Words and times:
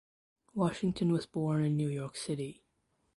Washington 0.55 1.11
was 1.11 1.27
born 1.27 1.63
in 1.63 1.77
New 1.77 1.87
York 1.87 2.15
City. 2.17 2.63